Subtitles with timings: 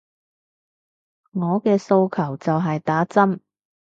[1.33, 3.39] 我嘅訴求就係打針